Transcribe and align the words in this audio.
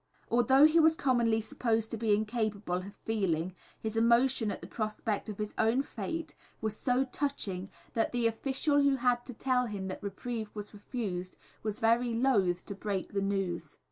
Although 0.31 0.65
he 0.65 0.79
was 0.79 0.95
commonly 0.95 1.41
supposed 1.41 1.91
to 1.91 1.95
be 1.97 2.15
incapable 2.15 2.73
of 2.77 2.95
feeling, 3.05 3.53
his 3.79 3.95
emotion 3.95 4.49
at 4.49 4.59
the 4.59 4.65
prospect 4.67 5.29
of 5.29 5.37
his 5.37 5.53
own 5.59 5.83
fate 5.83 6.33
was 6.59 6.75
so 6.75 7.03
touching 7.03 7.69
that 7.93 8.11
the 8.11 8.25
official 8.25 8.81
who 8.81 8.95
had 8.95 9.23
to 9.27 9.33
tell 9.35 9.67
him 9.67 9.89
that 9.89 10.01
reprieve 10.01 10.49
was 10.55 10.73
refused 10.73 11.37
was 11.61 11.77
very 11.77 12.15
loth 12.15 12.65
to 12.65 12.73
break 12.73 13.13
the 13.13 13.21
news. 13.21 13.77